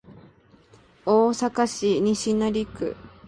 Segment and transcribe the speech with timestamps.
[1.05, 2.95] 大阪市西成区